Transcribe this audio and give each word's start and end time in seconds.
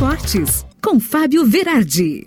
Esportes, 0.00 0.64
com 0.80 0.98
Fábio 0.98 1.44
Verardi. 1.44 2.24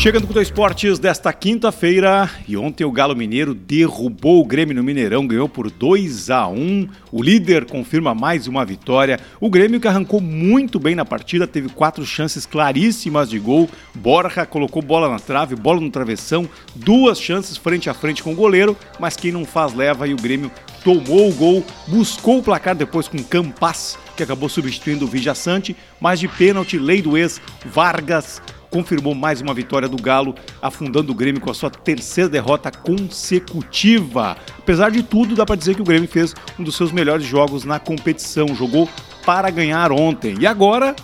Chegando 0.00 0.26
com 0.26 0.32
o 0.32 0.40
Esportes 0.40 0.98
desta 0.98 1.30
quinta-feira, 1.30 2.30
e 2.48 2.56
ontem 2.56 2.84
o 2.84 2.90
Galo 2.90 3.14
Mineiro 3.14 3.52
derrubou 3.52 4.40
o 4.40 4.46
Grêmio 4.46 4.74
no 4.74 4.82
Mineirão, 4.82 5.26
ganhou 5.26 5.46
por 5.46 5.70
2 5.70 6.30
a 6.30 6.48
1 6.48 6.88
O 7.12 7.22
líder 7.22 7.66
confirma 7.66 8.14
mais 8.14 8.46
uma 8.46 8.64
vitória. 8.64 9.20
O 9.38 9.50
Grêmio 9.50 9.78
que 9.78 9.86
arrancou 9.86 10.18
muito 10.18 10.80
bem 10.80 10.94
na 10.94 11.04
partida, 11.04 11.46
teve 11.46 11.68
quatro 11.68 12.06
chances 12.06 12.46
claríssimas 12.46 13.28
de 13.28 13.38
gol. 13.38 13.68
Borja 13.94 14.46
colocou 14.46 14.80
bola 14.80 15.06
na 15.06 15.18
trave, 15.18 15.54
bola 15.54 15.82
no 15.82 15.90
travessão, 15.90 16.48
duas 16.74 17.20
chances 17.20 17.58
frente 17.58 17.90
a 17.90 17.92
frente 17.92 18.22
com 18.22 18.32
o 18.32 18.36
goleiro, 18.36 18.74
mas 18.98 19.16
quem 19.18 19.30
não 19.30 19.44
faz 19.44 19.74
leva 19.74 20.08
e 20.08 20.14
o 20.14 20.16
Grêmio 20.16 20.50
tomou 20.82 21.28
o 21.28 21.34
gol, 21.34 21.62
buscou 21.86 22.38
o 22.38 22.42
placar 22.42 22.74
depois 22.74 23.06
com 23.06 23.22
Campas, 23.22 23.98
que 24.16 24.22
acabou 24.22 24.48
substituindo 24.48 25.04
o 25.04 25.08
Vijaçante, 25.08 25.76
mas 26.00 26.18
de 26.18 26.26
pênalti, 26.26 26.78
lei 26.78 27.02
do 27.02 27.18
ex, 27.18 27.38
Vargas 27.66 28.40
confirmou 28.70 29.14
mais 29.14 29.40
uma 29.40 29.52
vitória 29.52 29.88
do 29.88 30.00
Galo, 30.00 30.34
afundando 30.62 31.12
o 31.12 31.14
Grêmio 31.14 31.40
com 31.40 31.50
a 31.50 31.54
sua 31.54 31.70
terceira 31.70 32.30
derrota 32.30 32.70
consecutiva. 32.70 34.36
Apesar 34.58 34.90
de 34.90 35.02
tudo, 35.02 35.34
dá 35.34 35.44
para 35.44 35.56
dizer 35.56 35.74
que 35.74 35.82
o 35.82 35.84
Grêmio 35.84 36.08
fez 36.08 36.34
um 36.58 36.62
dos 36.62 36.76
seus 36.76 36.92
melhores 36.92 37.26
jogos 37.26 37.64
na 37.64 37.78
competição, 37.78 38.54
jogou 38.54 38.88
para 39.26 39.50
ganhar 39.50 39.92
ontem. 39.92 40.36
E 40.40 40.46
agora 40.46 40.94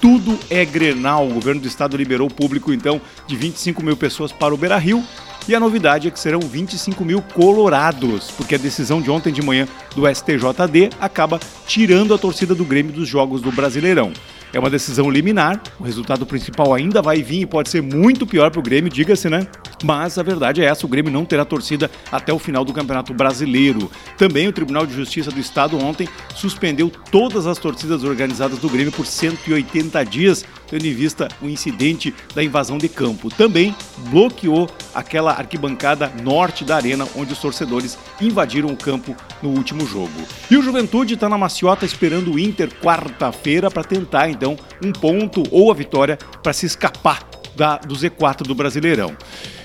tudo 0.00 0.38
é 0.50 0.64
Grenal. 0.64 1.26
O 1.26 1.32
governo 1.32 1.62
do 1.62 1.68
estado 1.68 1.96
liberou 1.96 2.28
o 2.28 2.32
público 2.32 2.72
então 2.72 3.00
de 3.26 3.36
25 3.36 3.82
mil 3.82 3.96
pessoas 3.96 4.32
para 4.32 4.52
o 4.52 4.56
Beira 4.56 4.76
Rio. 4.76 5.02
E 5.46 5.54
a 5.54 5.60
novidade 5.60 6.08
é 6.08 6.10
que 6.10 6.18
serão 6.18 6.40
25 6.40 7.04
mil 7.04 7.20
colorados, 7.20 8.30
porque 8.30 8.54
a 8.54 8.58
decisão 8.58 9.02
de 9.02 9.10
ontem 9.10 9.30
de 9.30 9.42
manhã 9.42 9.68
do 9.94 10.08
STJD 10.08 10.90
acaba 10.98 11.38
tirando 11.66 12.14
a 12.14 12.18
torcida 12.18 12.54
do 12.54 12.64
Grêmio 12.64 12.92
dos 12.92 13.06
jogos 13.06 13.42
do 13.42 13.52
Brasileirão. 13.52 14.10
É 14.54 14.58
uma 14.60 14.70
decisão 14.70 15.10
liminar, 15.10 15.60
o 15.80 15.82
resultado 15.82 16.24
principal 16.24 16.72
ainda 16.72 17.02
vai 17.02 17.20
vir 17.20 17.40
e 17.40 17.46
pode 17.46 17.68
ser 17.68 17.82
muito 17.82 18.24
pior 18.24 18.52
para 18.52 18.60
o 18.60 18.62
Grêmio, 18.62 18.88
diga-se, 18.88 19.28
né? 19.28 19.48
Mas 19.84 20.16
a 20.16 20.22
verdade 20.22 20.62
é 20.62 20.64
essa: 20.64 20.86
o 20.86 20.88
Grêmio 20.88 21.12
não 21.12 21.26
terá 21.26 21.44
torcida 21.44 21.90
até 22.10 22.32
o 22.32 22.38
final 22.38 22.64
do 22.64 22.72
Campeonato 22.72 23.12
Brasileiro. 23.12 23.90
Também 24.16 24.48
o 24.48 24.52
Tribunal 24.52 24.86
de 24.86 24.94
Justiça 24.94 25.30
do 25.30 25.38
Estado 25.38 25.78
ontem 25.78 26.08
suspendeu 26.34 26.90
todas 27.10 27.46
as 27.46 27.58
torcidas 27.58 28.02
organizadas 28.02 28.58
do 28.58 28.68
Grêmio 28.70 28.90
por 28.90 29.04
180 29.04 30.02
dias, 30.04 30.42
tendo 30.66 30.86
em 30.86 30.94
vista 30.94 31.28
o 31.42 31.48
incidente 31.50 32.14
da 32.34 32.42
invasão 32.42 32.78
de 32.78 32.88
campo. 32.88 33.28
Também 33.28 33.76
bloqueou 34.08 34.70
aquela 34.94 35.32
arquibancada 35.32 36.10
norte 36.22 36.64
da 36.64 36.76
arena 36.76 37.06
onde 37.14 37.34
os 37.34 37.38
torcedores 37.38 37.98
invadiram 38.22 38.70
o 38.70 38.76
campo 38.76 39.14
no 39.42 39.50
último 39.50 39.86
jogo. 39.86 40.10
E 40.50 40.56
o 40.56 40.62
Juventude 40.62 41.12
está 41.12 41.28
na 41.28 41.36
maciota 41.36 41.84
esperando 41.84 42.32
o 42.32 42.38
Inter 42.38 42.70
quarta-feira 42.80 43.70
para 43.70 43.84
tentar 43.84 44.30
então 44.30 44.56
um 44.82 44.92
ponto 44.92 45.42
ou 45.50 45.70
a 45.70 45.74
vitória 45.74 46.16
para 46.42 46.54
se 46.54 46.64
escapar 46.64 47.28
da, 47.54 47.76
do 47.76 47.94
Z4 47.94 48.42
do 48.42 48.54
Brasileirão. 48.54 49.14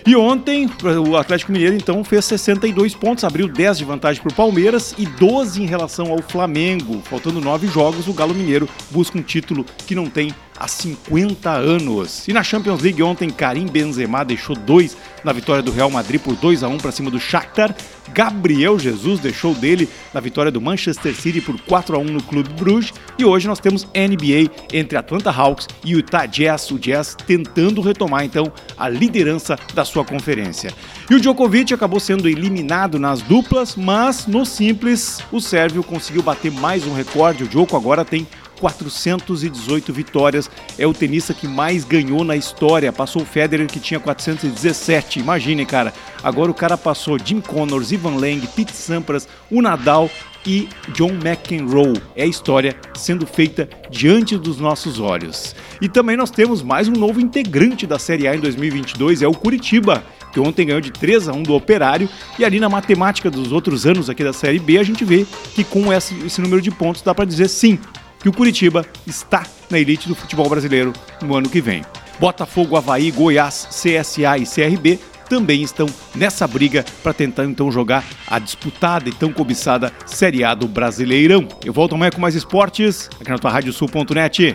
E 0.05 0.15
ontem, 0.15 0.69
o 1.07 1.15
Atlético 1.15 1.51
Mineiro 1.51 1.75
então 1.75 2.03
fez 2.03 2.25
62 2.25 2.95
pontos, 2.95 3.23
abriu 3.23 3.47
10 3.47 3.79
de 3.79 3.85
vantagem 3.85 4.21
para 4.21 4.31
o 4.31 4.35
Palmeiras 4.35 4.95
e 4.97 5.05
12 5.05 5.61
em 5.61 5.65
relação 5.65 6.11
ao 6.11 6.21
Flamengo. 6.21 7.01
Faltando 7.03 7.41
9 7.41 7.67
jogos, 7.67 8.07
o 8.07 8.13
Galo 8.13 8.33
Mineiro 8.33 8.67
busca 8.89 9.17
um 9.17 9.21
título 9.21 9.65
que 9.85 9.95
não 9.95 10.09
tem 10.09 10.33
há 10.59 10.67
50 10.67 11.49
anos. 11.49 12.27
E 12.27 12.33
na 12.33 12.43
Champions 12.43 12.81
League 12.81 13.01
ontem, 13.01 13.29
Karim 13.29 13.65
Benzema 13.65 14.25
deixou 14.25 14.55
dois 14.55 14.97
na 15.23 15.31
vitória 15.31 15.63
do 15.63 15.71
Real 15.71 15.89
Madrid 15.89 16.19
por 16.21 16.35
2 16.35 16.63
a 16.63 16.67
1 16.67 16.77
para 16.77 16.91
cima 16.91 17.09
do 17.09 17.19
Shakhtar. 17.19 17.73
Gabriel 18.13 18.77
Jesus 18.77 19.19
deixou 19.19 19.53
dele 19.53 19.87
na 20.13 20.19
vitória 20.19 20.51
do 20.51 20.59
Manchester 20.59 21.15
City 21.15 21.39
por 21.39 21.59
4 21.61 21.95
a 21.95 21.99
1 21.99 22.03
no 22.03 22.23
Clube 22.23 22.49
Bruges. 22.53 22.93
E 23.17 23.23
hoje 23.23 23.47
nós 23.47 23.59
temos 23.59 23.85
NBA 23.85 24.51
entre 24.73 24.97
Atlanta 24.97 25.31
Hawks 25.31 25.67
e 25.83 25.91
Utah 25.91 26.25
Jazz. 26.25 26.69
O 26.71 26.79
Jazz 26.79 27.15
tentando 27.25 27.81
retomar 27.81 28.25
então 28.25 28.51
a 28.77 28.89
liderança 28.89 29.57
da 29.73 29.85
sua 29.85 30.03
conferência. 30.03 30.73
E 31.09 31.15
o 31.15 31.19
Djokovic 31.19 31.73
acabou 31.73 31.99
sendo 31.99 32.27
eliminado 32.27 32.99
nas 32.99 33.21
duplas, 33.21 33.75
mas 33.75 34.27
no 34.27 34.45
simples 34.45 35.19
o 35.31 35.39
sérvio 35.39 35.83
conseguiu 35.83 36.21
bater 36.21 36.51
mais 36.51 36.85
um 36.85 36.93
recorde. 36.93 37.43
O 37.43 37.47
Djoko 37.47 37.77
agora 37.77 38.03
tem 38.03 38.27
418 38.59 39.93
vitórias. 39.93 40.49
É 40.77 40.85
o 40.85 40.93
tenista 40.93 41.33
que 41.33 41.47
mais 41.47 41.83
ganhou 41.83 42.23
na 42.23 42.35
história. 42.35 42.91
Passou 42.91 43.21
o 43.21 43.25
Federer, 43.25 43.67
que 43.67 43.79
tinha 43.79 43.99
417. 43.99 45.19
Imagine, 45.19 45.65
cara. 45.65 45.93
Agora 46.21 46.51
o 46.51 46.53
cara 46.53 46.77
passou 46.77 47.17
Jim 47.23 47.41
Connors, 47.41 47.91
Ivan 47.91 48.17
Lang, 48.17 48.45
Pete 48.47 48.73
Sampras, 48.73 49.27
o 49.49 49.61
Nadal 49.61 50.09
e 50.45 50.67
John 50.93 51.11
McEnroe. 51.11 52.01
É 52.15 52.23
a 52.23 52.27
história 52.27 52.75
sendo 52.95 53.25
feita 53.25 53.69
diante 53.89 54.37
dos 54.37 54.59
nossos 54.59 54.99
olhos. 54.99 55.55
E 55.81 55.87
também 55.87 56.17
nós 56.17 56.31
temos 56.31 56.61
mais 56.61 56.87
um 56.87 56.93
novo 56.93 57.19
integrante 57.19 57.85
da 57.85 57.99
Série 57.99 58.27
A 58.27 58.35
em 58.35 58.39
2022, 58.39 59.21
é 59.21 59.27
o 59.27 59.33
Curitiba, 59.33 60.03
que 60.31 60.39
ontem 60.39 60.65
ganhou 60.65 60.81
de 60.81 60.91
3 60.91 61.27
a 61.29 61.33
1 61.33 61.43
do 61.43 61.53
Operário. 61.53 62.09
E 62.37 62.45
ali 62.45 62.59
na 62.59 62.69
matemática 62.69 63.29
dos 63.29 63.51
outros 63.51 63.85
anos 63.85 64.09
aqui 64.09 64.23
da 64.23 64.33
Série 64.33 64.59
B, 64.59 64.77
a 64.77 64.83
gente 64.83 65.03
vê 65.03 65.25
que 65.53 65.63
com 65.63 65.91
esse, 65.91 66.41
número 66.41 66.61
de 66.61 66.71
pontos 66.71 67.01
dá 67.01 67.13
para 67.13 67.25
dizer 67.25 67.47
sim, 67.47 67.79
que 68.19 68.29
o 68.29 68.33
Curitiba 68.33 68.85
está 69.07 69.45
na 69.69 69.79
elite 69.79 70.07
do 70.07 70.15
futebol 70.15 70.49
brasileiro 70.49 70.93
no 71.21 71.35
ano 71.35 71.49
que 71.49 71.61
vem. 71.61 71.83
Botafogo, 72.19 72.75
Havaí, 72.75 73.11
Goiás, 73.11 73.67
CSA 73.71 74.37
e 74.37 74.45
CRB 74.45 74.99
também 75.29 75.61
estão 75.61 75.85
nessa 76.15 76.47
briga 76.47 76.83
para 77.03 77.13
tentar 77.13 77.45
então 77.45 77.71
jogar 77.71 78.03
a 78.27 78.39
disputada 78.39 79.07
e 79.07 79.11
tão 79.11 79.31
cobiçada 79.31 79.93
Série 80.05 80.43
A 80.43 80.55
do 80.55 80.67
Brasileirão. 80.67 81.47
Eu 81.63 81.71
volto 81.71 81.93
amanhã 81.93 82.09
com 82.11 82.19
mais 82.19 82.35
esportes 82.35 83.09
aqui 83.21 83.29
na 83.29 83.37
tua 83.37 83.51
Radiosul.net. 83.51 84.53